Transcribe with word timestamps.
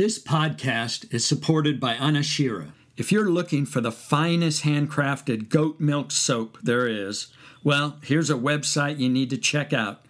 This 0.00 0.16
podcast 0.18 1.12
is 1.12 1.26
supported 1.26 1.78
by 1.78 1.94
Anashira. 1.94 2.72
If 2.96 3.12
you're 3.12 3.28
looking 3.28 3.66
for 3.66 3.82
the 3.82 3.92
finest 3.92 4.62
handcrafted 4.62 5.50
goat 5.50 5.78
milk 5.78 6.10
soap 6.10 6.56
there 6.62 6.88
is, 6.88 7.26
well, 7.62 7.98
here's 8.02 8.30
a 8.30 8.34
website 8.34 8.98
you 8.98 9.10
need 9.10 9.28
to 9.28 9.36
check 9.36 9.74
out 9.74 10.06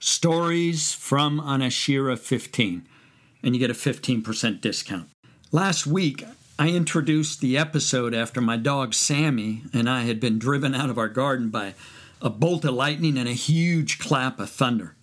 Stories 0.00 0.92
from 0.92 1.40
Anashira 1.40 2.18
15 2.18 2.88
and 3.44 3.54
you 3.54 3.60
get 3.60 3.70
a 3.70 3.74
15% 3.74 4.60
discount. 4.60 5.08
Last 5.52 5.86
week, 5.86 6.24
I 6.58 6.70
introduced 6.70 7.40
the 7.40 7.58
episode 7.58 8.14
after 8.14 8.40
my 8.40 8.56
dog 8.56 8.94
Sammy 8.94 9.62
and 9.72 9.88
I 9.88 10.02
had 10.02 10.18
been 10.18 10.38
driven 10.38 10.74
out 10.74 10.90
of 10.90 10.98
our 10.98 11.08
garden 11.08 11.50
by 11.50 11.74
a 12.22 12.30
bolt 12.30 12.64
of 12.64 12.74
lightning 12.74 13.18
and 13.18 13.28
a 13.28 13.32
huge 13.32 13.98
clap 13.98 14.40
of 14.40 14.50
thunder. 14.50 14.96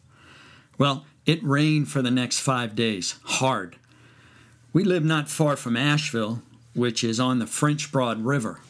Well, 0.77 1.05
it 1.25 1.43
rained 1.43 1.89
for 1.89 2.01
the 2.01 2.09
next 2.09 2.39
five 2.39 2.75
days, 2.75 3.19
hard. 3.23 3.75
We 4.73 4.83
live 4.83 5.05
not 5.05 5.29
far 5.29 5.55
from 5.55 5.77
Asheville, 5.77 6.41
which 6.73 7.03
is 7.03 7.19
on 7.19 7.39
the 7.39 7.47
French 7.47 7.91
Broad 7.91 8.25
River. 8.25 8.61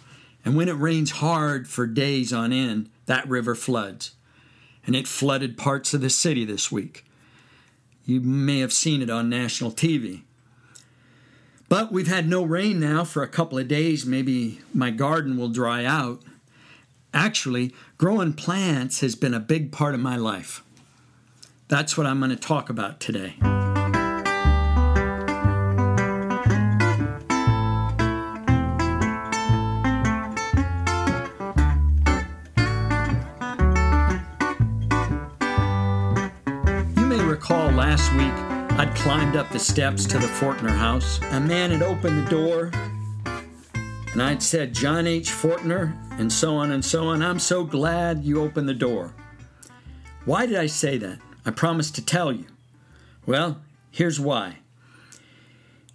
And 0.43 0.55
when 0.55 0.67
it 0.67 0.73
rains 0.73 1.12
hard 1.12 1.67
for 1.70 1.88
days 1.88 2.34
on 2.34 2.51
end, 2.51 2.90
that 3.05 3.29
river 3.29 3.55
floods. 3.55 4.12
And 4.85 4.95
it 4.95 5.07
flooded 5.07 5.57
parts 5.57 5.93
of 5.93 6.01
the 6.01 6.09
city 6.09 6.43
this 6.43 6.71
week. 6.71 7.05
You 8.11 8.20
may 8.20 8.59
have 8.59 8.73
seen 8.73 9.01
it 9.01 9.09
on 9.09 9.29
national 9.29 9.71
TV. 9.71 10.23
But 11.70 11.93
we've 11.93 12.09
had 12.09 12.27
no 12.27 12.43
rain 12.43 12.77
now 12.77 13.05
for 13.05 13.23
a 13.23 13.27
couple 13.27 13.57
of 13.57 13.70
days. 13.70 14.05
Maybe 14.05 14.59
my 14.73 14.91
garden 14.91 15.37
will 15.37 15.48
dry 15.48 15.85
out. 15.85 16.21
Actually, 17.13 17.73
growing 17.98 18.34
plants 18.34 18.99
has 18.99 19.15
been 19.15 19.34
a 19.34 19.39
big 19.39 19.71
part 19.71 19.93
of 19.93 20.01
my 20.01 20.17
life. 20.17 20.62
That's 21.70 21.98
what 21.98 22.05
I'm 22.05 22.20
going 22.20 22.32
to 22.32 22.35
talk 22.35 22.70
about 22.70 22.99
today. 22.99 23.35
Week, 38.21 38.33
I'd 38.77 38.93
climbed 38.95 39.35
up 39.35 39.49
the 39.49 39.59
steps 39.59 40.05
to 40.05 40.17
the 40.19 40.27
Fortner 40.27 40.69
house. 40.69 41.19
A 41.31 41.39
man 41.39 41.71
had 41.71 41.81
opened 41.81 42.25
the 42.25 42.29
door, 42.29 42.71
and 44.11 44.21
I'd 44.21 44.43
said, 44.43 44.75
John 44.75 45.07
H. 45.07 45.29
Fortner, 45.29 45.95
and 46.19 46.31
so 46.31 46.55
on 46.55 46.71
and 46.71 46.83
so 46.83 47.07
on. 47.07 47.21
I'm 47.21 47.39
so 47.39 47.63
glad 47.63 48.23
you 48.23 48.41
opened 48.41 48.69
the 48.69 48.73
door. 48.73 49.13
Why 50.25 50.45
did 50.45 50.57
I 50.57 50.67
say 50.67 50.97
that? 50.99 51.19
I 51.45 51.51
promised 51.51 51.95
to 51.95 52.05
tell 52.05 52.31
you. 52.31 52.45
Well, 53.25 53.61
here's 53.89 54.19
why. 54.19 54.57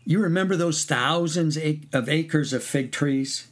You 0.04 0.20
remember 0.20 0.56
those 0.56 0.84
thousands 0.84 1.56
of 1.92 2.08
acres 2.08 2.52
of 2.52 2.64
fig 2.64 2.92
trees? 2.92 3.47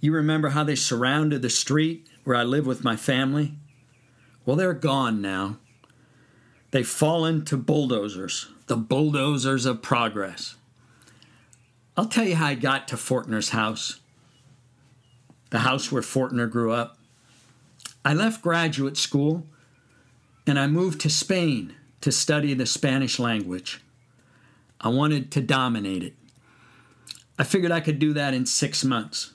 You 0.00 0.12
remember 0.12 0.50
how 0.50 0.64
they 0.64 0.74
surrounded 0.74 1.42
the 1.42 1.50
street 1.50 2.06
where 2.24 2.36
I 2.36 2.42
live 2.42 2.66
with 2.66 2.84
my 2.84 2.96
family? 2.96 3.54
Well, 4.44 4.56
they're 4.56 4.74
gone 4.74 5.22
now. 5.22 5.58
They've 6.72 6.88
fallen 6.88 7.44
to 7.44 7.56
bulldozers, 7.58 8.48
the 8.66 8.76
bulldozers 8.76 9.66
of 9.66 9.82
progress. 9.82 10.56
I'll 11.96 12.06
tell 12.06 12.24
you 12.24 12.34
how 12.34 12.46
I 12.46 12.54
got 12.54 12.88
to 12.88 12.96
Fortner's 12.96 13.50
house, 13.50 14.00
the 15.50 15.60
house 15.60 15.92
where 15.92 16.02
Fortner 16.02 16.50
grew 16.50 16.72
up. 16.72 16.98
I 18.04 18.14
left 18.14 18.42
graduate 18.42 18.96
school 18.96 19.46
and 20.46 20.58
I 20.58 20.66
moved 20.66 21.02
to 21.02 21.10
Spain 21.10 21.74
to 22.00 22.10
study 22.10 22.54
the 22.54 22.66
Spanish 22.66 23.18
language. 23.18 23.82
I 24.80 24.88
wanted 24.88 25.30
to 25.32 25.42
dominate 25.42 26.02
it. 26.02 26.14
I 27.38 27.44
figured 27.44 27.70
I 27.70 27.80
could 27.80 27.98
do 27.98 28.14
that 28.14 28.32
in 28.32 28.46
six 28.46 28.82
months. 28.82 29.34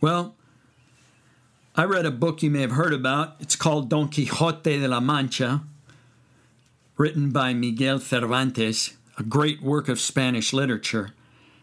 Well, 0.00 0.36
I 1.76 1.82
read 1.82 2.06
a 2.06 2.12
book 2.12 2.40
you 2.40 2.52
may 2.52 2.60
have 2.60 2.70
heard 2.70 2.92
about. 2.92 3.34
It's 3.40 3.56
called 3.56 3.88
Don 3.88 4.08
Quixote 4.08 4.78
de 4.78 4.86
la 4.86 5.00
Mancha, 5.00 5.64
written 6.96 7.32
by 7.32 7.52
Miguel 7.52 7.98
Cervantes, 7.98 8.96
a 9.18 9.24
great 9.24 9.60
work 9.60 9.88
of 9.88 9.98
Spanish 9.98 10.52
literature. 10.52 11.10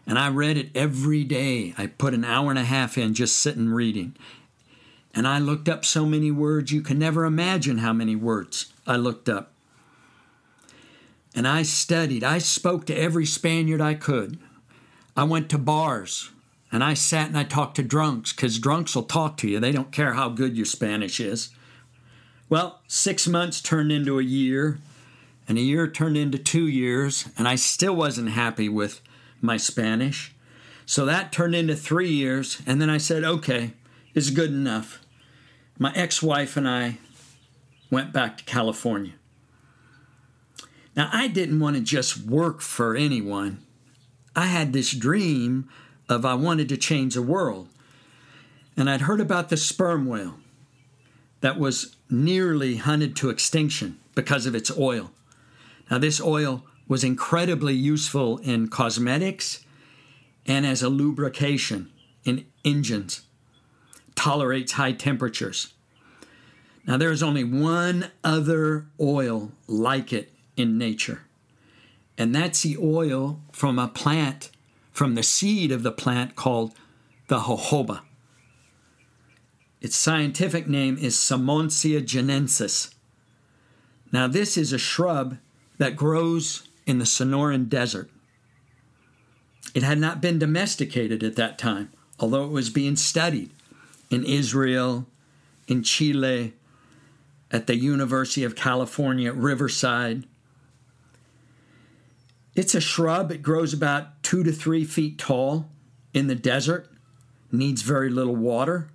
And 0.06 0.18
I 0.18 0.28
read 0.28 0.58
it 0.58 0.68
every 0.74 1.24
day. 1.24 1.72
I 1.78 1.86
put 1.86 2.12
an 2.12 2.26
hour 2.26 2.50
and 2.50 2.58
a 2.58 2.64
half 2.64 2.98
in 2.98 3.14
just 3.14 3.38
sitting 3.38 3.70
reading. 3.70 4.14
And 5.14 5.26
I 5.26 5.38
looked 5.38 5.66
up 5.66 5.82
so 5.82 6.04
many 6.04 6.30
words, 6.30 6.72
you 6.72 6.82
can 6.82 6.98
never 6.98 7.24
imagine 7.24 7.78
how 7.78 7.94
many 7.94 8.14
words 8.14 8.70
I 8.86 8.96
looked 8.96 9.30
up. 9.30 9.52
And 11.34 11.48
I 11.48 11.62
studied. 11.62 12.22
I 12.22 12.36
spoke 12.36 12.84
to 12.86 12.94
every 12.94 13.24
Spaniard 13.24 13.80
I 13.80 13.94
could. 13.94 14.38
I 15.16 15.24
went 15.24 15.48
to 15.48 15.58
bars 15.58 16.31
and 16.72 16.82
I 16.82 16.94
sat 16.94 17.28
and 17.28 17.38
I 17.38 17.44
talked 17.44 17.76
to 17.76 17.82
drunks 17.82 18.32
because 18.32 18.58
drunks 18.58 18.96
will 18.96 19.02
talk 19.02 19.36
to 19.38 19.48
you. 19.48 19.60
They 19.60 19.72
don't 19.72 19.92
care 19.92 20.14
how 20.14 20.30
good 20.30 20.56
your 20.56 20.64
Spanish 20.64 21.20
is. 21.20 21.50
Well, 22.48 22.80
six 22.88 23.28
months 23.28 23.60
turned 23.60 23.92
into 23.92 24.18
a 24.18 24.22
year, 24.22 24.78
and 25.46 25.58
a 25.58 25.62
year 25.62 25.86
turned 25.86 26.16
into 26.16 26.38
two 26.38 26.66
years, 26.66 27.28
and 27.36 27.46
I 27.46 27.56
still 27.56 27.94
wasn't 27.94 28.30
happy 28.30 28.68
with 28.68 29.00
my 29.40 29.56
Spanish. 29.56 30.34
So 30.86 31.04
that 31.04 31.32
turned 31.32 31.54
into 31.54 31.76
three 31.76 32.10
years, 32.10 32.60
and 32.66 32.80
then 32.80 32.90
I 32.90 32.98
said, 32.98 33.22
okay, 33.22 33.72
it's 34.14 34.30
good 34.30 34.50
enough. 34.50 35.00
My 35.78 35.92
ex 35.94 36.22
wife 36.22 36.56
and 36.56 36.68
I 36.68 36.98
went 37.90 38.12
back 38.12 38.38
to 38.38 38.44
California. 38.44 39.12
Now, 40.94 41.08
I 41.12 41.28
didn't 41.28 41.60
want 41.60 41.76
to 41.76 41.82
just 41.82 42.18
work 42.18 42.60
for 42.60 42.94
anyone. 42.94 43.62
I 44.36 44.46
had 44.46 44.72
this 44.72 44.92
dream 44.92 45.68
of 46.08 46.24
I 46.24 46.34
wanted 46.34 46.68
to 46.70 46.76
change 46.76 47.14
the 47.14 47.22
world. 47.22 47.68
And 48.76 48.88
I'd 48.88 49.02
heard 49.02 49.20
about 49.20 49.48
the 49.48 49.56
sperm 49.56 50.06
whale 50.06 50.34
that 51.40 51.58
was 51.58 51.96
nearly 52.08 52.76
hunted 52.76 53.16
to 53.16 53.30
extinction 53.30 53.98
because 54.14 54.46
of 54.46 54.54
its 54.54 54.70
oil. 54.76 55.10
Now, 55.90 55.98
this 55.98 56.20
oil 56.20 56.64
was 56.88 57.04
incredibly 57.04 57.74
useful 57.74 58.38
in 58.38 58.68
cosmetics 58.68 59.64
and 60.46 60.66
as 60.66 60.82
a 60.82 60.88
lubrication 60.88 61.90
in 62.24 62.46
engines, 62.64 63.22
tolerates 64.14 64.72
high 64.72 64.92
temperatures. 64.92 65.72
Now, 66.86 66.96
there 66.96 67.12
is 67.12 67.22
only 67.22 67.44
one 67.44 68.10
other 68.24 68.86
oil 69.00 69.52
like 69.66 70.12
it 70.12 70.32
in 70.56 70.78
nature, 70.78 71.22
and 72.18 72.34
that's 72.34 72.62
the 72.62 72.76
oil 72.76 73.40
from 73.52 73.78
a 73.78 73.88
plant 73.88 74.50
from 74.92 75.14
the 75.14 75.22
seed 75.22 75.72
of 75.72 75.82
the 75.82 75.92
plant 75.92 76.36
called 76.36 76.74
the 77.28 77.40
jojoba. 77.40 78.02
Its 79.80 79.96
scientific 79.96 80.68
name 80.68 80.96
is 80.98 81.16
Simmondsia 81.16 82.02
chinensis. 82.02 82.94
Now, 84.12 84.28
this 84.28 84.56
is 84.56 84.72
a 84.72 84.78
shrub 84.78 85.38
that 85.78 85.96
grows 85.96 86.68
in 86.86 86.98
the 86.98 87.04
Sonoran 87.04 87.68
Desert. 87.68 88.10
It 89.74 89.82
had 89.82 89.98
not 89.98 90.20
been 90.20 90.38
domesticated 90.38 91.22
at 91.24 91.36
that 91.36 91.58
time, 91.58 91.90
although 92.20 92.44
it 92.44 92.50
was 92.50 92.70
being 92.70 92.94
studied 92.94 93.50
in 94.10 94.24
Israel, 94.24 95.06
in 95.66 95.82
Chile, 95.82 96.52
at 97.50 97.66
the 97.66 97.76
University 97.76 98.44
of 98.44 98.54
California 98.54 99.32
Riverside, 99.32 100.26
it's 102.54 102.74
a 102.74 102.80
shrub. 102.80 103.30
It 103.30 103.42
grows 103.42 103.72
about 103.72 104.22
two 104.22 104.42
to 104.42 104.52
three 104.52 104.84
feet 104.84 105.18
tall 105.18 105.68
in 106.12 106.26
the 106.26 106.34
desert, 106.34 106.90
needs 107.50 107.82
very 107.82 108.10
little 108.10 108.36
water, 108.36 108.90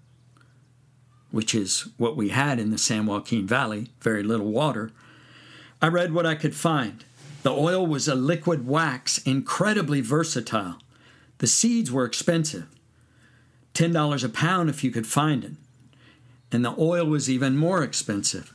which 1.32 1.56
is 1.56 1.90
what 1.98 2.16
we 2.16 2.30
had 2.30 2.60
in 2.60 2.72
the 2.72 2.78
San 2.78 3.06
Joaquin 3.06 3.48
Valley 3.48 3.90
very 4.02 4.24
little 4.24 4.52
water. 4.52 4.92
I 5.82 5.88
read 5.88 6.14
what 6.14 6.26
I 6.26 6.36
could 6.36 6.56
find. 6.56 7.04
The 7.44 7.52
oil 7.52 7.86
was 7.86 8.08
a 8.08 8.16
liquid 8.16 8.68
wax, 8.68 9.20
incredibly 9.20 10.02
versatile. 10.02 10.80
The 11.38 11.48
seeds 11.48 11.92
were 11.92 12.06
expensive 12.06 12.68
$10 13.74 14.24
a 14.24 14.30
pound 14.30 14.72
if 14.72 14.84
you 14.84 14.90
could 14.90 15.06
find 15.06 15.44
it. 15.44 15.52
And 16.52 16.66
the 16.66 16.74
oil 16.80 17.06
was 17.06 17.30
even 17.30 17.56
more 17.56 17.84
expensive. 17.84 18.52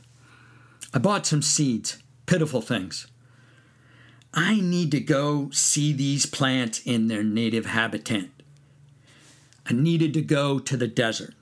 I 0.93 0.99
bought 0.99 1.25
some 1.25 1.41
seeds, 1.41 1.97
pitiful 2.25 2.61
things. 2.61 3.07
I 4.33 4.59
need 4.59 4.91
to 4.91 4.99
go 4.99 5.49
see 5.51 5.93
these 5.93 6.25
plants 6.25 6.81
in 6.85 7.07
their 7.07 7.23
native 7.23 7.67
habitat. 7.67 8.29
I 9.65 9.73
needed 9.73 10.13
to 10.15 10.21
go 10.21 10.59
to 10.59 10.75
the 10.75 10.87
desert. 10.87 11.35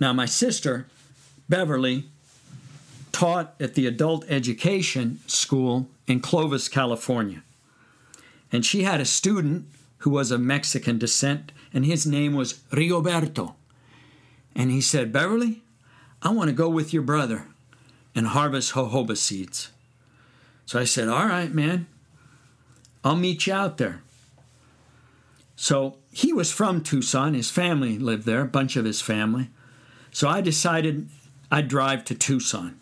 Now, 0.00 0.12
my 0.12 0.26
sister, 0.26 0.86
Beverly, 1.48 2.08
taught 3.12 3.54
at 3.60 3.74
the 3.74 3.86
adult 3.86 4.24
education 4.28 5.20
school 5.26 5.88
in 6.06 6.20
Clovis, 6.20 6.68
California. 6.68 7.42
And 8.50 8.66
she 8.66 8.82
had 8.82 9.00
a 9.00 9.04
student 9.04 9.66
who 9.98 10.10
was 10.10 10.30
of 10.30 10.40
Mexican 10.40 10.98
descent, 10.98 11.52
and 11.72 11.86
his 11.86 12.04
name 12.04 12.34
was 12.34 12.54
Rigoberto. 12.70 13.54
And 14.54 14.70
he 14.70 14.80
said, 14.80 15.12
Beverly, 15.12 15.62
I 16.22 16.30
want 16.30 16.48
to 16.48 16.54
go 16.54 16.68
with 16.68 16.92
your 16.92 17.02
brother 17.02 17.46
and 18.14 18.28
harvest 18.28 18.72
jojoba 18.72 19.16
seeds. 19.16 19.70
So 20.66 20.78
I 20.78 20.84
said, 20.84 21.08
All 21.08 21.26
right, 21.26 21.52
man, 21.52 21.86
I'll 23.04 23.16
meet 23.16 23.46
you 23.46 23.52
out 23.52 23.76
there. 23.76 24.00
So 25.56 25.98
he 26.10 26.32
was 26.32 26.50
from 26.50 26.82
Tucson. 26.82 27.34
His 27.34 27.50
family 27.50 27.98
lived 27.98 28.24
there, 28.24 28.40
a 28.40 28.46
bunch 28.46 28.76
of 28.76 28.84
his 28.84 29.00
family. 29.00 29.50
So 30.10 30.28
I 30.28 30.40
decided 30.40 31.08
I'd 31.50 31.68
drive 31.68 32.04
to 32.06 32.14
Tucson. 32.14 32.80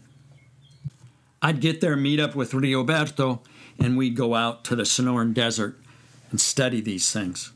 I'd 1.42 1.60
get 1.60 1.80
there, 1.80 1.96
meet 1.96 2.20
up 2.20 2.36
with 2.36 2.52
Rigoberto, 2.52 3.40
and 3.78 3.98
we'd 3.98 4.16
go 4.16 4.34
out 4.34 4.64
to 4.64 4.76
the 4.76 4.84
Sonoran 4.84 5.34
Desert 5.34 5.78
and 6.30 6.40
study 6.40 6.80
these 6.80 7.10
things. 7.10 7.52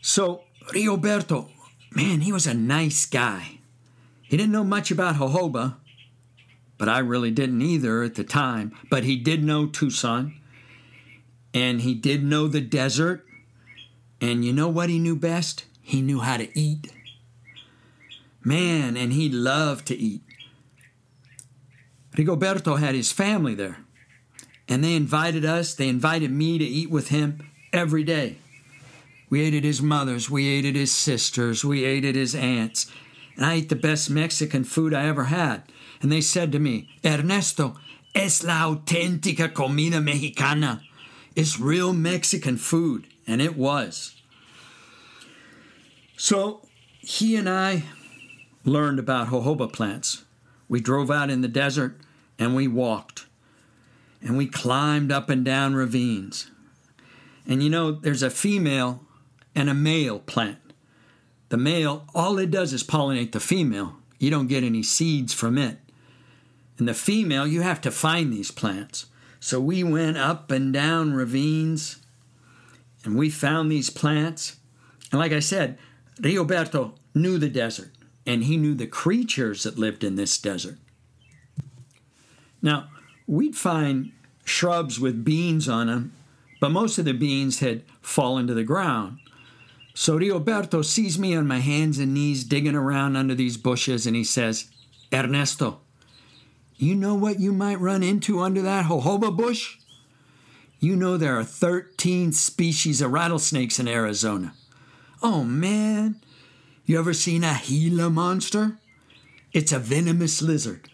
So, 0.00 0.44
Rigoberto, 0.68 1.50
man, 1.90 2.20
he 2.20 2.32
was 2.32 2.46
a 2.46 2.54
nice 2.54 3.04
guy. 3.04 3.58
He 4.22 4.36
didn't 4.36 4.52
know 4.52 4.64
much 4.64 4.90
about 4.92 5.16
jojoba, 5.16 5.74
but 6.80 6.88
I 6.88 7.00
really 7.00 7.30
didn't 7.30 7.60
either 7.60 8.02
at 8.02 8.14
the 8.14 8.24
time. 8.24 8.74
But 8.88 9.04
he 9.04 9.16
did 9.16 9.44
know 9.44 9.66
Tucson, 9.66 10.40
and 11.52 11.82
he 11.82 11.92
did 11.94 12.24
know 12.24 12.48
the 12.48 12.62
desert. 12.62 13.26
And 14.18 14.46
you 14.46 14.54
know 14.54 14.68
what 14.68 14.88
he 14.88 14.98
knew 14.98 15.14
best? 15.14 15.66
He 15.82 16.00
knew 16.00 16.20
how 16.20 16.38
to 16.38 16.58
eat. 16.58 16.90
Man, 18.42 18.96
and 18.96 19.12
he 19.12 19.28
loved 19.28 19.88
to 19.88 19.96
eat. 19.96 20.22
Rigoberto 22.16 22.78
had 22.78 22.94
his 22.94 23.12
family 23.12 23.54
there, 23.54 23.76
and 24.66 24.82
they 24.82 24.96
invited 24.96 25.44
us, 25.44 25.74
they 25.74 25.88
invited 25.88 26.30
me 26.30 26.56
to 26.56 26.64
eat 26.64 26.90
with 26.90 27.08
him 27.08 27.46
every 27.74 28.04
day. 28.04 28.38
We 29.28 29.42
ate 29.42 29.54
at 29.54 29.64
his 29.64 29.82
mother's, 29.82 30.30
we 30.30 30.48
ate 30.48 30.64
at 30.64 30.74
his 30.74 30.92
sister's, 30.92 31.62
we 31.62 31.84
ate 31.84 32.06
at 32.06 32.14
his 32.14 32.34
aunt's, 32.34 32.90
and 33.36 33.46
I 33.46 33.54
ate 33.54 33.68
the 33.68 33.76
best 33.76 34.10
Mexican 34.10 34.64
food 34.64 34.94
I 34.94 35.06
ever 35.06 35.24
had. 35.24 35.62
And 36.02 36.10
they 36.10 36.20
said 36.20 36.52
to 36.52 36.58
me, 36.58 36.88
Ernesto, 37.04 37.76
es 38.14 38.42
la 38.42 38.74
auténtica 38.74 39.52
comida 39.52 40.00
mexicana. 40.00 40.82
It's 41.36 41.60
real 41.60 41.92
Mexican 41.92 42.56
food. 42.56 43.06
And 43.26 43.40
it 43.40 43.56
was. 43.56 44.16
So 46.16 46.66
he 46.98 47.36
and 47.36 47.48
I 47.48 47.84
learned 48.64 48.98
about 48.98 49.28
jojoba 49.28 49.72
plants. 49.72 50.24
We 50.68 50.80
drove 50.80 51.10
out 51.10 51.30
in 51.30 51.40
the 51.40 51.48
desert 51.48 51.98
and 52.38 52.54
we 52.54 52.68
walked. 52.68 53.26
And 54.22 54.36
we 54.36 54.46
climbed 54.46 55.10
up 55.10 55.30
and 55.30 55.44
down 55.44 55.74
ravines. 55.74 56.50
And 57.46 57.62
you 57.62 57.70
know, 57.70 57.92
there's 57.92 58.22
a 58.22 58.30
female 58.30 59.02
and 59.54 59.70
a 59.70 59.74
male 59.74 60.18
plant. 60.18 60.58
The 61.50 61.56
male, 61.56 62.06
all 62.14 62.38
it 62.38 62.50
does 62.50 62.72
is 62.72 62.82
pollinate 62.82 63.32
the 63.32 63.40
female. 63.40 63.96
You 64.18 64.30
don't 64.30 64.46
get 64.46 64.64
any 64.64 64.82
seeds 64.82 65.34
from 65.34 65.58
it. 65.58 65.78
And 66.78 66.88
the 66.88 66.94
female, 66.94 67.46
you 67.46 67.60
have 67.60 67.80
to 67.82 67.90
find 67.90 68.32
these 68.32 68.50
plants. 68.50 69.06
So 69.40 69.60
we 69.60 69.82
went 69.82 70.16
up 70.16 70.50
and 70.50 70.72
down 70.72 71.12
ravines 71.12 71.98
and 73.04 73.16
we 73.16 73.30
found 73.30 73.70
these 73.70 73.90
plants. 73.90 74.56
And 75.10 75.18
like 75.18 75.32
I 75.32 75.40
said, 75.40 75.78
Rigoberto 76.20 76.94
knew 77.14 77.36
the 77.36 77.48
desert 77.48 77.90
and 78.24 78.44
he 78.44 78.56
knew 78.56 78.74
the 78.74 78.86
creatures 78.86 79.64
that 79.64 79.78
lived 79.78 80.04
in 80.04 80.14
this 80.14 80.38
desert. 80.38 80.78
Now, 82.62 82.88
we'd 83.26 83.56
find 83.56 84.12
shrubs 84.44 85.00
with 85.00 85.24
beans 85.24 85.68
on 85.68 85.88
them, 85.88 86.12
but 86.60 86.70
most 86.70 86.98
of 86.98 87.06
the 87.06 87.12
beans 87.12 87.58
had 87.60 87.82
fallen 88.02 88.46
to 88.46 88.54
the 88.54 88.62
ground. 88.62 89.18
So 90.00 90.18
Rigoberto 90.18 90.82
sees 90.82 91.18
me 91.18 91.36
on 91.36 91.46
my 91.46 91.58
hands 91.58 91.98
and 91.98 92.14
knees 92.14 92.42
digging 92.44 92.74
around 92.74 93.16
under 93.16 93.34
these 93.34 93.58
bushes 93.58 94.06
and 94.06 94.16
he 94.16 94.24
says, 94.24 94.70
Ernesto, 95.12 95.80
you 96.76 96.94
know 96.94 97.14
what 97.14 97.38
you 97.38 97.52
might 97.52 97.78
run 97.78 98.02
into 98.02 98.40
under 98.40 98.62
that 98.62 98.86
jojoba 98.86 99.36
bush? 99.36 99.76
You 100.78 100.96
know 100.96 101.18
there 101.18 101.38
are 101.38 101.44
13 101.44 102.32
species 102.32 103.02
of 103.02 103.12
rattlesnakes 103.12 103.78
in 103.78 103.86
Arizona. 103.86 104.54
Oh 105.22 105.44
man, 105.44 106.16
you 106.86 106.98
ever 106.98 107.12
seen 107.12 107.44
a 107.44 107.60
Gila 107.62 108.08
monster? 108.08 108.78
It's 109.52 109.70
a 109.70 109.78
venomous 109.78 110.40
lizard. 110.40 110.88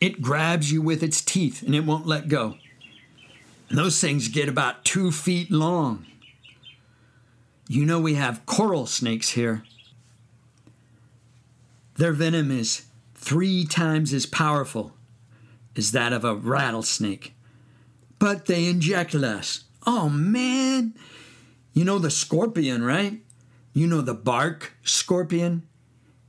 It 0.00 0.22
grabs 0.22 0.72
you 0.72 0.80
with 0.80 1.02
its 1.02 1.20
teeth 1.20 1.62
and 1.62 1.74
it 1.74 1.84
won't 1.84 2.06
let 2.06 2.28
go. 2.28 2.56
And 3.68 3.76
those 3.76 4.00
things 4.00 4.28
get 4.28 4.48
about 4.48 4.86
two 4.86 5.12
feet 5.12 5.50
long. 5.50 6.06
You 7.70 7.86
know, 7.86 8.00
we 8.00 8.14
have 8.14 8.46
coral 8.46 8.84
snakes 8.84 9.28
here. 9.30 9.62
Their 11.98 12.12
venom 12.12 12.50
is 12.50 12.86
three 13.14 13.64
times 13.64 14.12
as 14.12 14.26
powerful 14.26 14.96
as 15.76 15.92
that 15.92 16.12
of 16.12 16.24
a 16.24 16.34
rattlesnake. 16.34 17.32
But 18.18 18.46
they 18.46 18.66
inject 18.66 19.14
less. 19.14 19.66
Oh 19.86 20.08
man! 20.08 20.94
You 21.72 21.84
know 21.84 22.00
the 22.00 22.10
scorpion, 22.10 22.82
right? 22.82 23.20
You 23.72 23.86
know 23.86 24.00
the 24.00 24.14
bark 24.14 24.72
scorpion? 24.82 25.62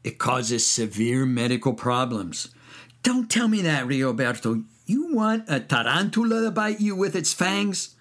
It 0.04 0.20
causes 0.20 0.68
severe 0.68 1.26
medical 1.26 1.74
problems. 1.74 2.54
Don't 3.02 3.32
tell 3.32 3.48
me 3.48 3.64
that, 3.64 3.88
Rigoberto. 3.88 4.64
You 4.86 5.16
want 5.16 5.46
a 5.48 5.60
tarantula 5.60 6.44
to 6.44 6.52
bite 6.52 6.80
you 6.82 6.96
with 6.96 7.16
its 7.16 7.34
fangs? 7.34 7.96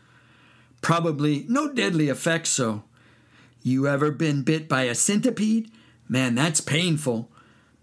Probably 0.83 1.47
no 1.49 1.73
deadly 1.73 2.11
effects, 2.11 2.51
so. 2.51 2.83
You 3.62 3.87
ever 3.87 4.11
been 4.11 4.43
bit 4.43 4.69
by 4.69 4.85
a 4.85 4.95
centipede? 4.95 5.71
Man, 6.09 6.35
that's 6.35 6.61
painful. 6.61 7.31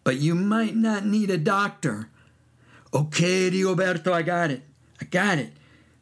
But 0.03 0.17
you 0.17 0.35
might 0.35 0.75
not 0.75 1.05
need 1.05 1.29
a 1.29 1.37
doctor. 1.37 2.09
Okay, 2.93 3.49
Rigoberto, 3.49 4.11
I 4.11 4.21
got 4.21 4.51
it. 4.51 4.63
I 5.01 5.05
got 5.05 5.37
it. 5.37 5.53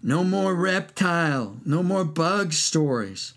No 0.02 0.24
more 0.24 0.54
reptile, 0.54 1.58
no 1.66 1.82
more 1.82 2.06
bug 2.06 2.54
stories. 2.54 3.34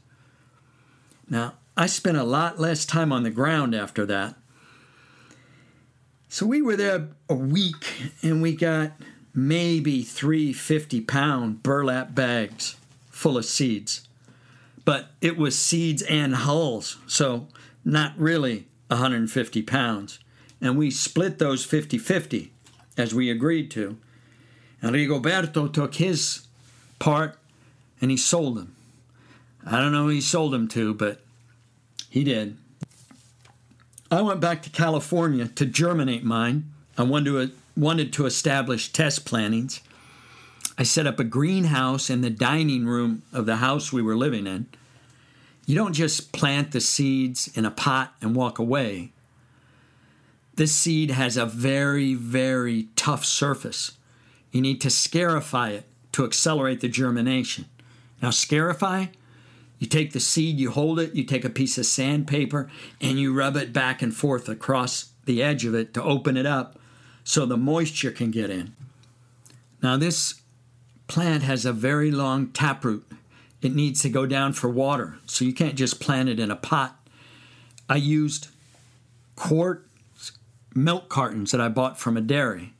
Now, 1.28 1.54
I 1.76 1.86
spent 1.86 2.16
a 2.16 2.24
lot 2.24 2.58
less 2.58 2.84
time 2.84 3.12
on 3.12 3.22
the 3.22 3.30
ground 3.30 3.74
after 3.74 4.04
that. 4.06 4.34
So 6.28 6.44
we 6.44 6.60
were 6.60 6.76
there 6.76 7.08
a 7.28 7.34
week 7.34 8.12
and 8.22 8.42
we 8.42 8.54
got 8.54 8.92
maybe 9.34 10.02
three 10.02 10.52
50 10.52 11.00
pound 11.02 11.62
burlap 11.62 12.14
bags 12.14 12.76
full 13.10 13.38
of 13.38 13.44
seeds. 13.44 14.07
But 14.88 15.10
it 15.20 15.36
was 15.36 15.58
seeds 15.58 16.00
and 16.00 16.34
hulls, 16.34 16.96
so 17.06 17.48
not 17.84 18.14
really 18.16 18.68
150 18.86 19.60
pounds. 19.60 20.18
And 20.62 20.78
we 20.78 20.90
split 20.90 21.38
those 21.38 21.62
50 21.62 21.98
50 21.98 22.52
as 22.96 23.14
we 23.14 23.28
agreed 23.28 23.70
to. 23.72 23.98
And 24.80 24.96
Rigoberto 24.96 25.70
took 25.70 25.96
his 25.96 26.46
part 26.98 27.38
and 28.00 28.10
he 28.10 28.16
sold 28.16 28.56
them. 28.56 28.74
I 29.66 29.78
don't 29.78 29.92
know 29.92 30.04
who 30.04 30.08
he 30.08 30.22
sold 30.22 30.54
them 30.54 30.68
to, 30.68 30.94
but 30.94 31.20
he 32.08 32.24
did. 32.24 32.56
I 34.10 34.22
went 34.22 34.40
back 34.40 34.62
to 34.62 34.70
California 34.70 35.48
to 35.48 35.66
germinate 35.66 36.24
mine. 36.24 36.72
I 36.96 37.02
wanted 37.02 37.32
to, 37.32 37.50
wanted 37.76 38.10
to 38.14 38.24
establish 38.24 38.90
test 38.90 39.26
plantings. 39.26 39.82
I 40.78 40.84
set 40.84 41.06
up 41.06 41.20
a 41.20 41.24
greenhouse 41.24 42.08
in 42.08 42.22
the 42.22 42.30
dining 42.30 42.86
room 42.86 43.20
of 43.34 43.44
the 43.44 43.56
house 43.56 43.92
we 43.92 44.00
were 44.00 44.16
living 44.16 44.46
in. 44.46 44.66
You 45.68 45.74
don't 45.74 45.92
just 45.92 46.32
plant 46.32 46.72
the 46.72 46.80
seeds 46.80 47.50
in 47.54 47.66
a 47.66 47.70
pot 47.70 48.14
and 48.22 48.34
walk 48.34 48.58
away. 48.58 49.12
This 50.54 50.74
seed 50.74 51.10
has 51.10 51.36
a 51.36 51.44
very, 51.44 52.14
very 52.14 52.88
tough 52.96 53.26
surface. 53.26 53.92
You 54.50 54.62
need 54.62 54.80
to 54.80 54.88
scarify 54.88 55.72
it 55.72 55.84
to 56.12 56.24
accelerate 56.24 56.80
the 56.80 56.88
germination. 56.88 57.66
Now, 58.22 58.30
scarify 58.30 59.08
you 59.78 59.86
take 59.86 60.12
the 60.14 60.20
seed, 60.20 60.58
you 60.58 60.70
hold 60.70 60.98
it, 60.98 61.14
you 61.14 61.22
take 61.22 61.44
a 61.44 61.50
piece 61.50 61.76
of 61.76 61.84
sandpaper, 61.84 62.70
and 62.98 63.18
you 63.18 63.34
rub 63.34 63.54
it 63.54 63.70
back 63.70 64.00
and 64.00 64.16
forth 64.16 64.48
across 64.48 65.10
the 65.26 65.42
edge 65.42 65.66
of 65.66 65.74
it 65.74 65.92
to 65.92 66.02
open 66.02 66.38
it 66.38 66.46
up 66.46 66.78
so 67.24 67.44
the 67.44 67.58
moisture 67.58 68.10
can 68.10 68.30
get 68.30 68.48
in. 68.48 68.74
Now, 69.82 69.98
this 69.98 70.40
plant 71.08 71.42
has 71.42 71.66
a 71.66 71.74
very 71.74 72.10
long 72.10 72.48
taproot. 72.48 73.04
It 73.60 73.74
needs 73.74 74.02
to 74.02 74.08
go 74.08 74.26
down 74.26 74.52
for 74.52 74.68
water, 74.68 75.18
so 75.26 75.44
you 75.44 75.52
can't 75.52 75.74
just 75.74 76.00
plant 76.00 76.28
it 76.28 76.38
in 76.38 76.50
a 76.50 76.56
pot. 76.56 76.96
I 77.88 77.96
used 77.96 78.48
quart 79.36 79.86
milk 80.74 81.08
cartons 81.08 81.50
that 81.50 81.60
I 81.60 81.68
bought 81.68 81.98
from 81.98 82.16
a 82.16 82.20
dairy. 82.20 82.72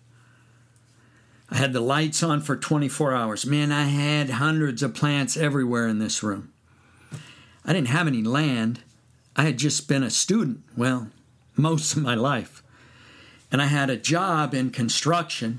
I 1.51 1.57
had 1.57 1.73
the 1.73 1.81
lights 1.81 2.23
on 2.23 2.41
for 2.43 2.57
24 2.57 3.15
hours. 3.15 3.47
Man, 3.47 3.73
I 3.73 3.85
had 3.85 4.31
hundreds 4.31 4.83
of 4.83 4.95
plants 4.95 5.37
everywhere 5.37 5.89
in 5.89 5.99
this 5.99 6.23
room. 6.23 6.53
I 7.65 7.73
didn't 7.73 7.89
have 7.89 8.07
any 8.07 8.23
land. 8.23 8.81
I 9.35 9.43
had 9.45 9.57
just 9.57 9.89
been 9.89 10.03
a 10.03 10.11
student, 10.11 10.63
well, 10.77 11.09
most 11.57 11.97
of 11.97 12.03
my 12.03 12.15
life. 12.15 12.63
And 13.51 13.63
I 13.63 13.67
had 13.67 13.89
a 13.89 13.97
job 13.97 14.53
in 14.53 14.71
construction, 14.71 15.59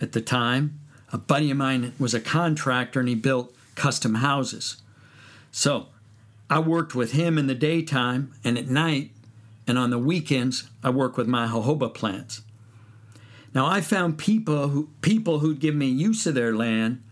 at 0.00 0.12
the 0.12 0.20
time. 0.20 0.80
A 1.12 1.18
buddy 1.18 1.50
of 1.50 1.56
mine 1.56 1.92
was 1.98 2.14
a 2.14 2.20
contractor 2.20 3.00
and 3.00 3.08
he 3.08 3.14
built 3.14 3.54
custom 3.78 4.16
houses. 4.16 4.82
So 5.50 5.86
I 6.50 6.58
worked 6.58 6.94
with 6.94 7.12
him 7.12 7.38
in 7.38 7.46
the 7.46 7.54
daytime 7.54 8.34
and 8.44 8.58
at 8.58 8.68
night, 8.68 9.12
and 9.66 9.78
on 9.78 9.90
the 9.90 9.98
weekends, 9.98 10.68
I 10.82 10.90
work 10.90 11.16
with 11.16 11.26
my 11.26 11.46
jojoba 11.46 11.94
plants. 11.94 12.42
Now 13.54 13.66
I 13.66 13.80
found 13.80 14.18
people 14.18 14.68
who 14.68 14.88
people 15.00 15.38
who'd 15.38 15.60
give 15.60 15.74
me 15.74 15.86
use 15.86 16.26
of 16.26 16.34
their 16.34 16.54
land 16.54 17.02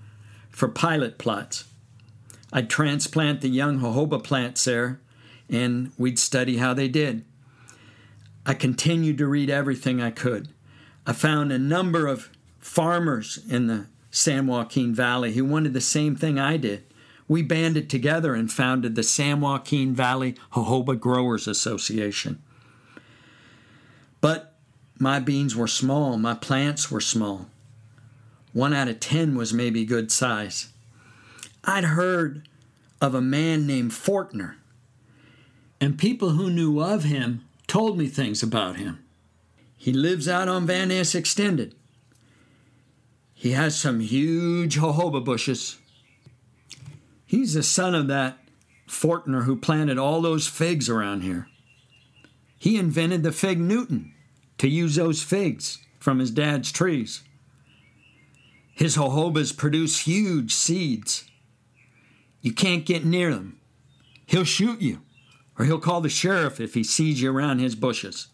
for 0.50 0.68
pilot 0.68 1.18
plots. 1.18 1.64
I'd 2.52 2.68
transplant 2.68 3.40
the 3.40 3.49
young 3.49 3.80
jojoba 3.80 4.23
plants 4.23 4.64
there, 4.64 5.00
and 5.49 5.92
we'd 5.96 6.18
study 6.18 6.58
how 6.58 6.75
they 6.75 6.88
did. 6.88 7.25
I 8.44 8.54
continued 8.54 9.18
to 9.18 9.26
read 9.26 9.50
everything 9.50 10.00
I 10.00 10.11
could. 10.11 10.49
I 11.06 11.12
found 11.12 11.52
a 11.52 11.58
number 11.58 12.06
of 12.06 12.30
farmers 12.58 13.38
in 13.49 13.66
the 13.66 13.87
San 14.16 14.46
Joaquin 14.46 14.94
Valley 14.94 15.35
who 15.35 15.44
wanted 15.44 15.75
the 15.75 15.80
same 15.82 16.16
thing 16.16 16.38
I 16.38 16.56
did. 16.56 16.82
We 17.28 17.42
banded 17.42 17.90
together 17.90 18.35
and 18.35 18.50
founded 18.50 18.94
the 18.94 19.02
San 19.02 19.42
Joaquin 19.42 19.94
Valley 19.94 20.37
Jojoba 20.52 20.99
Growers 20.99 21.46
Association. 21.46 22.42
But 24.23 24.54
my 24.99 25.20
beans 25.20 25.54
were 25.54 25.66
small, 25.66 26.16
my 26.16 26.32
plants 26.32 26.90
were 26.90 27.00
small. 27.02 27.50
One 28.54 28.73
out 28.73 28.88
of 28.88 29.00
ten 29.00 29.37
was 29.37 29.52
maybe 29.52 29.85
good 29.85 30.11
size. 30.11 30.68
I'd 31.64 31.85
heard 31.85 32.49
of 33.02 33.14
a 33.14 33.20
man 33.20 33.66
named 33.66 33.90
Fortner, 33.90 34.54
and 35.78 35.99
people 35.99 36.30
who 36.30 36.49
knew 36.49 36.80
of 36.80 37.04
him 37.04 37.44
told 37.66 37.99
me 37.99 38.06
things 38.06 38.42
about 38.42 38.76
him. 38.76 39.04
He 39.76 39.92
lives 39.92 40.26
out 40.26 40.49
on 40.49 40.66
Van 40.66 40.88
Ness 40.88 41.14
Extended. 41.14 41.75
He 43.38 43.52
has 43.52 43.78
some 43.78 44.00
huge 44.00 44.78
jojoba 44.78 45.23
bushes. 45.23 45.76
He's 47.26 47.52
the 47.52 47.62
son 47.62 47.95
of 47.95 48.09
that 48.09 48.38
Fortner 48.88 49.45
who 49.45 49.57
planted 49.57 49.99
all 49.99 50.23
those 50.23 50.47
figs 50.49 50.88
around 50.88 51.21
here. 51.21 51.47
He 52.59 52.78
invented 52.78 53.23
the 53.23 53.33
fig 53.33 53.61
Newton 53.61 54.14
to 54.57 54.69
use 54.69 54.95
those 54.95 55.23
figs 55.23 55.78
from 56.00 56.19
his 56.19 56.31
dad's 56.31 56.73
trees. 56.73 57.23
His 58.73 58.97
jojobas 58.97 59.55
produce 59.55 60.00
huge 60.00 60.55
seeds. 60.55 61.25
You 62.40 62.52
can't 62.52 62.87
get 62.87 63.05
near 63.05 63.35
them. 63.35 63.61
He'll 64.25 64.45
shoot 64.45 64.81
you, 64.81 65.02
or 65.59 65.66
he'll 65.66 65.78
call 65.78 66.00
the 66.00 66.09
sheriff 66.09 66.59
if 66.59 66.73
he 66.73 66.83
sees 66.83 67.21
you 67.21 67.31
around 67.31 67.59
his 67.59 67.75
bushes. 67.75 68.28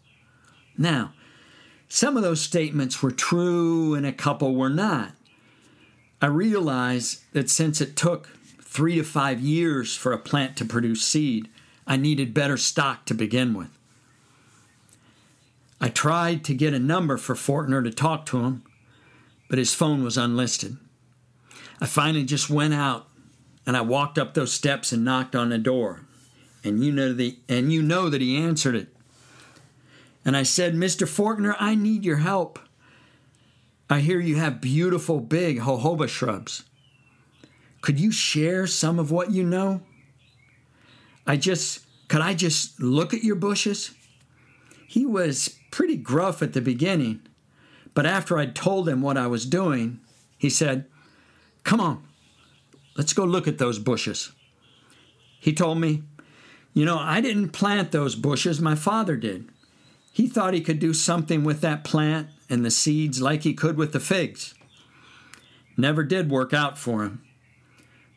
Now, 0.77 1.13
some 1.93 2.17
of 2.17 2.23
those 2.23 2.41
statements 2.41 3.03
were 3.03 3.11
true 3.11 3.93
and 3.93 4.03
a 4.03 4.11
couple 4.11 4.55
were 4.55 4.67
not. 4.67 5.11
I 6.19 6.25
realized 6.25 7.21
that 7.33 7.51
since 7.51 7.81
it 7.81 7.95
took 7.95 8.29
three 8.63 8.95
to 8.95 9.03
five 9.03 9.39
years 9.39 9.95
for 9.95 10.11
a 10.11 10.17
plant 10.17 10.57
to 10.57 10.65
produce 10.65 11.03
seed, 11.03 11.49
I 11.85 11.97
needed 11.97 12.33
better 12.33 12.57
stock 12.57 13.05
to 13.05 13.13
begin 13.13 13.53
with. 13.53 13.69
I 15.79 15.89
tried 15.89 16.43
to 16.45 16.55
get 16.55 16.73
a 16.73 16.79
number 16.79 17.15
for 17.15 17.35
Fortner 17.35 17.83
to 17.83 17.91
talk 17.91 18.25
to 18.25 18.39
him, 18.39 18.63
but 19.47 19.59
his 19.59 19.75
phone 19.75 20.03
was 20.03 20.17
unlisted. 20.17 20.77
I 21.79 21.85
finally 21.85 22.23
just 22.23 22.49
went 22.49 22.73
out 22.73 23.05
and 23.67 23.77
I 23.77 23.81
walked 23.81 24.17
up 24.17 24.33
those 24.33 24.51
steps 24.51 24.91
and 24.91 25.05
knocked 25.05 25.35
on 25.35 25.49
the 25.49 25.59
door. 25.59 26.01
And 26.63 26.83
you 26.83 26.91
know 26.91 27.13
the 27.13 27.37
and 27.47 27.71
you 27.71 27.83
know 27.83 28.09
that 28.09 28.19
he 28.19 28.35
answered 28.35 28.73
it. 28.73 28.92
And 30.25 30.37
I 30.37 30.43
said, 30.43 30.73
Mr. 30.73 31.07
Fortner, 31.07 31.55
I 31.59 31.75
need 31.75 32.05
your 32.05 32.17
help. 32.17 32.59
I 33.89 33.99
hear 33.99 34.19
you 34.19 34.37
have 34.37 34.61
beautiful 34.61 35.19
big 35.19 35.59
jojoba 35.59 36.07
shrubs. 36.07 36.63
Could 37.81 37.99
you 37.99 38.11
share 38.11 38.65
some 38.65 38.97
of 38.97 39.11
what 39.11 39.31
you 39.31 39.43
know? 39.43 39.81
I 41.27 41.37
just, 41.37 41.85
could 42.07 42.21
I 42.21 42.33
just 42.33 42.81
look 42.81 43.13
at 43.13 43.23
your 43.23 43.35
bushes? 43.35 43.93
He 44.87 45.05
was 45.05 45.57
pretty 45.71 45.97
gruff 45.97 46.41
at 46.41 46.53
the 46.53 46.61
beginning, 46.61 47.21
but 47.93 48.05
after 48.05 48.37
I'd 48.37 48.55
told 48.55 48.87
him 48.87 49.01
what 49.01 49.17
I 49.17 49.27
was 49.27 49.45
doing, 49.45 49.99
he 50.37 50.49
said, 50.49 50.85
Come 51.63 51.79
on, 51.79 52.03
let's 52.97 53.13
go 53.13 53.23
look 53.23 53.47
at 53.47 53.57
those 53.57 53.79
bushes. 53.79 54.31
He 55.39 55.53
told 55.53 55.79
me, 55.79 56.03
You 56.73 56.85
know, 56.85 56.97
I 56.97 57.21
didn't 57.21 57.49
plant 57.49 57.91
those 57.91 58.15
bushes, 58.15 58.61
my 58.61 58.75
father 58.75 59.17
did. 59.17 59.49
He 60.13 60.27
thought 60.27 60.53
he 60.53 60.61
could 60.61 60.77
do 60.77 60.93
something 60.93 61.43
with 61.43 61.61
that 61.61 61.83
plant 61.83 62.29
and 62.47 62.63
the 62.63 62.69
seeds 62.69 63.19
like 63.19 63.41
he 63.41 63.55
could 63.55 63.77
with 63.77 63.93
the 63.93 63.99
figs. 63.99 64.53
Never 65.75 66.03
did 66.03 66.29
work 66.29 66.53
out 66.53 66.77
for 66.77 67.03
him. 67.03 67.23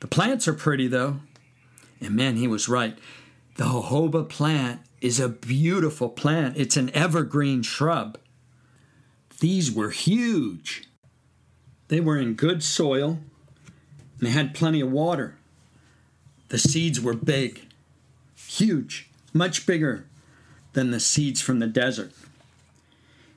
The 0.01 0.07
plants 0.07 0.47
are 0.47 0.53
pretty, 0.53 0.89
though. 0.89 1.21
And 1.99 2.15
man, 2.15 2.37
he 2.37 2.47
was 2.47 2.69
right. 2.69 2.99
The 3.57 3.65
jojoba 3.65 4.29
plant 4.29 4.83
is 5.01 5.19
a 5.19 5.31
beautiful 5.31 6.11
plant, 6.11 6.59
it's 6.59 6.77
an 6.77 6.95
evergreen 6.95 7.63
shrub. 7.63 8.19
These 9.41 9.73
were 9.73 9.91
huge. 9.91 10.85
They 11.89 12.01
were 12.01 12.19
in 12.19 12.35
good 12.35 12.63
soil 12.63 13.21
and 14.19 14.29
they 14.29 14.31
had 14.31 14.55
plenty 14.55 14.81
of 14.81 14.91
water. 14.91 15.39
The 16.49 16.59
seeds 16.59 17.01
were 17.01 17.15
big, 17.15 17.67
huge, 18.35 19.09
much 19.33 19.67
bigger 19.67 20.07
than 20.77 20.93
the 20.93 21.01
seeds 21.01 21.41
from 21.41 21.59
the 21.59 21.67
desert. 21.67 22.13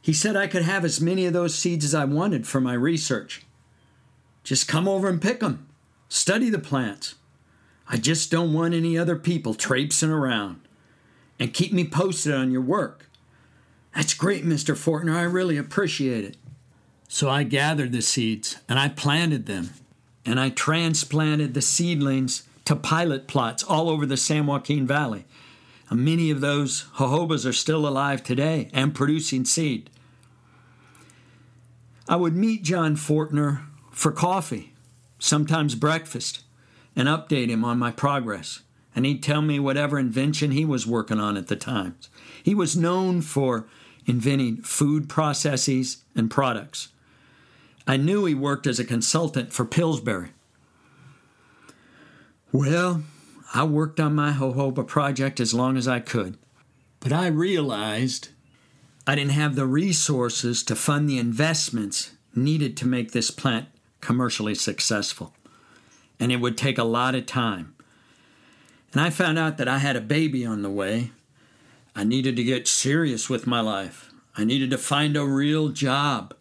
He 0.02 0.14
said 0.14 0.36
I 0.36 0.46
could 0.46 0.64
have 0.64 0.86
as 0.86 1.02
many 1.02 1.26
of 1.26 1.34
those 1.34 1.56
seeds 1.56 1.84
as 1.86 1.96
I 1.96 2.06
wanted 2.06 2.46
for 2.46 2.62
my 2.62 2.74
research. 2.74 3.44
Just 4.44 4.68
come 4.68 4.88
over 4.88 5.08
and 5.10 5.22
pick 5.22 5.40
them. 5.40 5.68
Study 6.10 6.50
the 6.50 6.60
plants. 6.60 7.16
I 7.88 7.98
just 7.98 8.30
don't 8.30 8.54
want 8.54 8.74
any 8.74 8.98
other 8.98 9.16
people 9.16 9.54
traipsing 9.54 10.12
around. 10.12 10.60
And 11.40 11.54
keep 11.54 11.72
me 11.72 11.88
posted 11.88 12.34
on 12.34 12.52
your 12.52 12.62
work. 12.62 13.10
That's 13.96 14.14
great, 14.14 14.46
Mr. 14.46 14.76
Fortner. 14.76 15.16
I 15.16 15.24
really 15.24 15.58
appreciate 15.58 16.26
it. 16.26 16.36
So 17.08 17.30
I 17.30 17.44
gathered 17.44 17.94
the 17.94 18.02
seeds 18.02 18.58
and 18.68 18.78
I 18.78 18.90
planted 18.90 19.46
them. 19.46 19.70
And 20.26 20.40
I 20.40 20.50
transplanted 20.50 21.54
the 21.54 21.62
seedlings 21.62 22.44
to 22.66 22.76
pilot 22.76 23.28
plots 23.28 23.64
all 23.64 23.90
over 23.90 24.06
the 24.06 24.18
San 24.18 24.46
Joaquin 24.46 24.86
Valley. 24.86 25.26
Many 25.92 26.30
of 26.30 26.40
those 26.40 26.84
jojobas 26.96 27.48
are 27.48 27.54
still 27.54 27.88
alive 27.88 28.24
today 28.24 28.70
and 28.74 28.94
producing 28.94 29.44
seed. 29.44 29.90
I 32.08 32.16
would 32.16 32.36
meet 32.36 32.64
John 32.64 32.96
Fortner 32.96 33.64
for 33.92 34.12
coffee, 34.12 34.74
sometimes 35.18 35.76
breakfast, 35.76 36.42
and 36.96 37.08
update 37.08 37.50
him 37.50 37.66
on 37.66 37.80
my 37.80 37.92
progress. 37.92 38.62
And 38.96 39.06
he'd 39.06 39.24
tell 39.24 39.42
me 39.42 39.60
whatever 39.60 40.00
invention 40.00 40.52
he 40.52 40.66
was 40.66 40.88
working 40.88 41.20
on 41.20 41.38
at 41.38 41.48
the 41.48 41.56
time. 41.56 41.96
He 42.42 42.56
was 42.56 42.76
known 42.76 43.22
for 43.22 43.68
inventing 44.06 44.58
food 44.64 45.08
processes 45.08 46.04
and 46.16 46.32
products. 46.32 46.90
I 47.88 47.98
knew 47.98 48.26
he 48.26 48.34
worked 48.34 48.68
as 48.68 48.80
a 48.80 48.86
consultant 48.86 49.54
for 49.54 49.66
Pillsbury. 49.66 50.30
Well, 52.52 53.04
I 53.52 53.64
worked 53.64 54.00
on 54.00 54.16
my 54.16 54.34
jojoba 54.34 54.86
project 54.86 55.40
as 55.40 55.56
long 55.56 55.76
as 55.76 55.88
I 55.88 56.00
could, 56.00 56.38
but 57.00 57.12
I 57.12 57.28
realized 57.28 58.30
I 59.08 59.16
didn't 59.16 59.32
have 59.32 59.56
the 59.56 59.66
resources 59.66 60.62
to 60.64 60.76
fund 60.76 61.10
the 61.10 61.18
investments 61.18 62.12
needed 62.36 62.78
to 62.78 62.88
make 62.88 63.12
this 63.12 63.32
plant 63.32 63.68
commercially 64.02 64.54
successful, 64.54 65.34
and 66.20 66.32
it 66.32 66.38
would 66.38 66.58
take 66.58 66.78
a 66.78 66.84
lot 66.84 67.16
of 67.16 67.26
time. 67.26 67.74
And 68.94 69.02
I 69.02 69.10
found 69.10 69.40
out 69.40 69.58
that 69.58 69.68
I 69.68 69.80
had 69.80 69.96
a 69.96 70.02
baby 70.02 70.46
on 70.46 70.62
the 70.62 70.70
way. 70.70 71.12
I 71.96 72.04
needed 72.04 72.36
to 72.36 72.44
get 72.44 72.68
serious 72.68 73.30
with 73.30 73.48
my 73.48 73.62
life. 73.62 74.12
I 74.38 74.44
needed 74.46 74.70
to 74.72 74.78
find 74.78 75.18
a 75.18 75.26
real 75.26 75.70
job. 75.70 76.36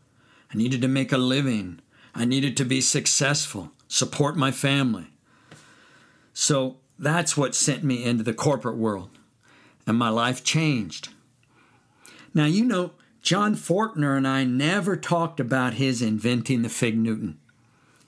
I 0.52 0.58
needed 0.58 0.82
to 0.82 0.88
make 0.88 1.10
a 1.10 1.18
living. 1.18 1.80
I 2.14 2.26
needed 2.26 2.56
to 2.58 2.64
be 2.64 2.80
successful, 2.82 3.72
support 3.86 4.36
my 4.36 4.50
family. 4.50 5.08
So 6.32 6.76
that's 6.98 7.36
what 7.36 7.54
sent 7.54 7.84
me 7.84 8.04
into 8.04 8.24
the 8.24 8.34
corporate 8.34 8.76
world, 8.76 9.10
and 9.86 9.96
my 9.96 10.08
life 10.08 10.42
changed. 10.42 11.10
Now, 12.34 12.46
you 12.46 12.64
know, 12.64 12.92
John 13.22 13.54
Fortner 13.54 14.16
and 14.16 14.26
I 14.26 14.44
never 14.44 14.96
talked 14.96 15.40
about 15.40 15.74
his 15.74 16.02
inventing 16.02 16.62
the 16.62 16.68
Fig 16.68 16.96
Newton. 16.96 17.38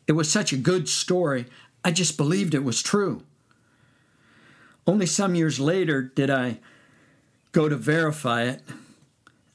It 0.06 0.12
was 0.12 0.30
such 0.30 0.52
a 0.52 0.56
good 0.56 0.88
story, 0.88 1.46
I 1.84 1.92
just 1.92 2.16
believed 2.16 2.54
it 2.54 2.64
was 2.64 2.82
true. 2.82 3.22
Only 4.86 5.06
some 5.06 5.34
years 5.34 5.60
later 5.60 6.02
did 6.02 6.30
I 6.30 6.58
go 7.52 7.68
to 7.68 7.76
verify 7.76 8.42
it. 8.42 8.62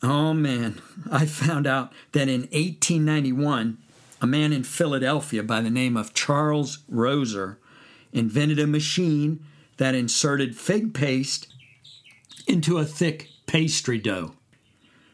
Oh 0.02 0.34
man, 0.34 0.82
I 1.12 1.26
found 1.26 1.68
out 1.68 1.92
that 2.14 2.28
in 2.28 2.42
1891, 2.42 3.78
a 4.22 4.28
man 4.28 4.54
in 4.54 4.64
Philadelphia 4.64 5.44
by 5.44 5.62
the 5.62 5.70
name 5.70 5.98
of 5.98 6.14
Charles 6.14 6.80
Roser 6.92 7.58
invented 8.14 8.60
a 8.60 8.68
machine 8.68 9.46
that 9.78 9.96
inserted 9.96 10.56
fig 10.56 10.94
paste 10.94 11.48
into 12.48 12.78
a 12.78 12.86
thick 12.86 13.30
pastry 13.46 13.98
dough. 13.98 14.34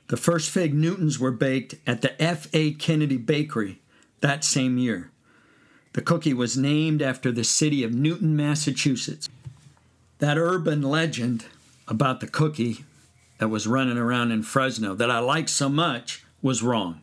The 0.08 0.18
first 0.18 0.50
Fig 0.50 0.74
Newtons 0.74 1.20
were 1.20 1.32
baked 1.32 1.76
at 1.88 2.02
the 2.02 2.22
F.A. 2.22 2.74
Kennedy 2.74 3.18
Bakery 3.18 3.82
that 4.20 4.44
same 4.44 4.78
year. 4.78 5.12
The 5.94 6.02
cookie 6.02 6.34
was 6.34 6.58
named 6.58 7.02
after 7.02 7.32
the 7.32 7.44
city 7.44 7.84
of 7.84 7.94
Newton, 7.94 8.36
Massachusetts. 8.36 9.30
That 10.20 10.38
urban 10.38 10.82
legend 10.82 11.46
about 11.88 12.20
the 12.20 12.28
cookie 12.28 12.86
that 13.40 13.50
was 13.50 13.68
running 13.68 13.98
around 13.98 14.32
in 14.32 14.44
Fresno 14.44 14.96
that 14.96 15.12
I 15.12 15.20
liked 15.20 15.50
so 15.50 15.68
much 15.68 16.24
was 16.42 16.62
wrong. 16.62 17.02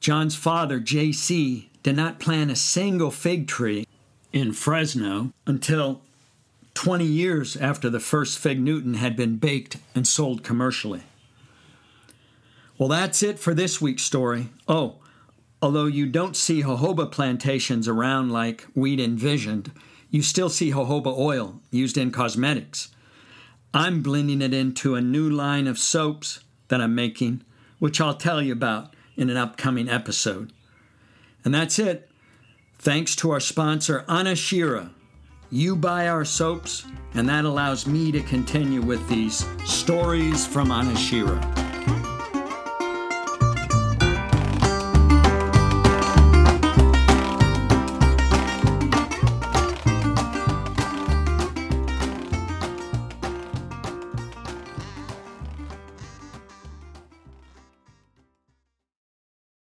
John's 0.00 0.36
father, 0.36 0.80
J.C., 0.80 1.70
did 1.84 1.94
not 1.94 2.18
plant 2.18 2.50
a 2.50 2.56
single 2.56 3.12
fig 3.12 3.46
tree 3.46 3.86
in 4.32 4.52
Fresno 4.52 5.30
until 5.46 6.00
20 6.72 7.04
years 7.04 7.56
after 7.56 7.88
the 7.88 8.00
first 8.00 8.38
Fig 8.38 8.58
Newton 8.58 8.94
had 8.94 9.14
been 9.14 9.36
baked 9.36 9.76
and 9.94 10.08
sold 10.08 10.42
commercially. 10.42 11.02
Well, 12.78 12.88
that's 12.88 13.22
it 13.22 13.38
for 13.38 13.54
this 13.54 13.80
week's 13.80 14.02
story. 14.02 14.48
Oh, 14.66 14.96
although 15.62 15.84
you 15.84 16.06
don't 16.06 16.34
see 16.34 16.62
jojoba 16.62 17.12
plantations 17.12 17.86
around 17.86 18.32
like 18.32 18.66
we'd 18.74 18.98
envisioned, 18.98 19.70
you 20.10 20.22
still 20.22 20.48
see 20.48 20.72
jojoba 20.72 21.16
oil 21.16 21.60
used 21.70 21.98
in 21.98 22.10
cosmetics. 22.10 22.88
I'm 23.74 24.02
blending 24.02 24.40
it 24.40 24.54
into 24.54 24.94
a 24.94 25.02
new 25.02 25.28
line 25.28 25.66
of 25.66 25.78
soaps 25.78 26.40
that 26.68 26.80
I'm 26.80 26.94
making, 26.94 27.44
which 27.78 28.00
I'll 28.00 28.16
tell 28.16 28.40
you 28.40 28.54
about 28.54 28.94
in 29.16 29.28
an 29.28 29.36
upcoming 29.36 29.88
episode. 29.88 30.50
And 31.44 31.54
that's 31.54 31.78
it. 31.78 32.10
Thanks 32.78 33.14
to 33.16 33.30
our 33.30 33.40
sponsor, 33.40 34.04
Anashira. 34.08 34.90
You 35.50 35.76
buy 35.76 36.08
our 36.08 36.24
soaps, 36.24 36.84
and 37.14 37.28
that 37.28 37.44
allows 37.44 37.86
me 37.86 38.10
to 38.12 38.20
continue 38.22 38.82
with 38.82 39.06
these 39.08 39.46
stories 39.64 40.46
from 40.46 40.68
Anashira. 40.68 41.73